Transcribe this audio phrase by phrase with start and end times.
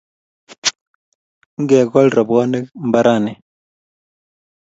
[1.61, 3.33] Ngekol robwanik mbaranni